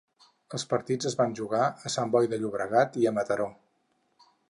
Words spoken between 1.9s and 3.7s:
Sant Boi de Llobregat i a Mataró.